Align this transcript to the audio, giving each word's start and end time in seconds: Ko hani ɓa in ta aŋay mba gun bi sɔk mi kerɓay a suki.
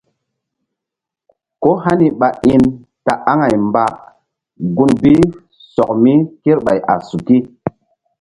Ko 1.61 1.71
hani 1.83 2.07
ɓa 2.19 2.27
in 2.51 2.61
ta 3.05 3.13
aŋay 3.31 3.55
mba 3.67 3.83
gun 4.75 4.91
bi 5.01 5.13
sɔk 5.73 5.89
mi 6.03 6.13
kerɓay 6.43 6.79
a 6.91 6.93
suki. 7.09 7.37